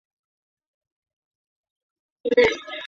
[2.23, 2.73] 欧舒丹的根据地普罗旺斯即位于此地区内。